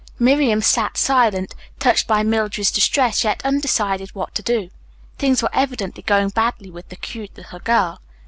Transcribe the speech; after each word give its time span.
Miriam 0.17 0.61
sat 0.63 0.97
silent, 0.97 1.53
touched 1.77 2.07
by 2.07 2.23
Mildred's 2.23 2.71
distress, 2.71 3.23
yet 3.23 3.39
undecided 3.45 4.09
what 4.15 4.33
to 4.33 4.41
do. 4.41 4.71
Things 5.19 5.43
were 5.43 5.53
evidently 5.55 6.01
going 6.01 6.29
badly 6.29 6.71
with 6.71 6.89
the 6.89 6.95
"cute" 6.95 7.37
little 7.37 7.59
girl. 7.59 7.99